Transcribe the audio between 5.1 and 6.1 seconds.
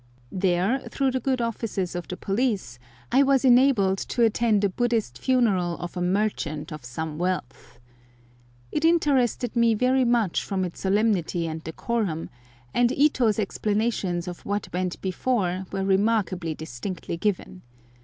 funeral of a